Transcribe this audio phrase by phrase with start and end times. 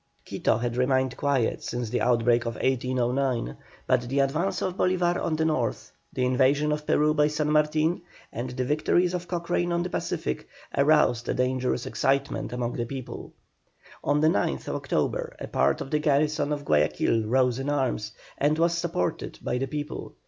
[0.25, 3.55] Quito had remained quiet since the outbreak of 1809,
[3.85, 8.01] but the advance of Bolívar on the north, the invasion of Peru by San Martin,
[8.33, 13.33] and the victories of Cochrane on the Pacific, aroused a dangerous excitement among the people.
[14.03, 18.57] On the 9th October a part of the garrison of Guayaquil rose in arms, and
[18.57, 20.15] was supported by the people.